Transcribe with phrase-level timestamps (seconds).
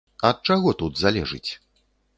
[0.29, 1.47] Ад чаго тут залежыць?